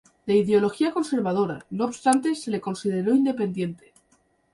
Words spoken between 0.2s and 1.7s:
De ideología conservadora,